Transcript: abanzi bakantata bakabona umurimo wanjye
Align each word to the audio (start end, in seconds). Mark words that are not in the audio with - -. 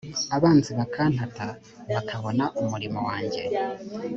abanzi 0.35 0.71
bakantata 0.79 1.47
bakabona 1.93 2.43
umurimo 2.61 2.99
wanjye 3.07 3.41